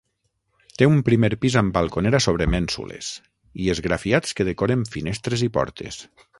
Té 0.81 0.87
un 0.91 1.03
primer 1.09 1.29
pis 1.43 1.57
amb 1.61 1.73
balconera 1.75 2.21
sobre 2.27 2.49
mènsules, 2.55 3.11
i 3.67 3.71
esgrafiats 3.77 4.37
que 4.41 4.51
decoren 4.51 4.89
finestres 4.97 5.49
i 5.51 5.55
portes. 5.61 6.05